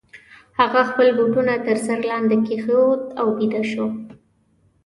هغه 0.59 0.81
خپل 0.89 1.07
بوټونه 1.17 1.53
تر 1.65 1.77
سر 1.85 1.99
لاندي 2.09 2.37
کښېښودل 2.45 3.01
او 3.21 3.27
بیده 3.37 3.61
سو. 3.71 3.85